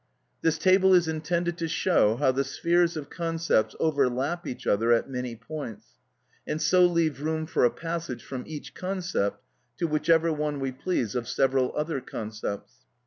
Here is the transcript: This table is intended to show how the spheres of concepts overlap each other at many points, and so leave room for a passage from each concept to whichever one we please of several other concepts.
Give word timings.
This 0.41 0.57
table 0.57 0.95
is 0.95 1.07
intended 1.07 1.59
to 1.59 1.67
show 1.67 2.15
how 2.15 2.31
the 2.31 2.43
spheres 2.43 2.97
of 2.97 3.11
concepts 3.11 3.75
overlap 3.79 4.47
each 4.47 4.65
other 4.65 4.91
at 4.91 5.07
many 5.11 5.35
points, 5.35 5.89
and 6.47 6.59
so 6.59 6.83
leave 6.87 7.21
room 7.21 7.45
for 7.45 7.65
a 7.65 7.69
passage 7.69 8.23
from 8.23 8.43
each 8.47 8.73
concept 8.73 9.43
to 9.77 9.85
whichever 9.85 10.33
one 10.33 10.59
we 10.59 10.71
please 10.71 11.13
of 11.13 11.27
several 11.27 11.71
other 11.77 12.01
concepts. 12.01 12.77